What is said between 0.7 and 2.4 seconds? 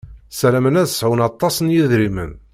ad sɛun aṭas n yedrimen.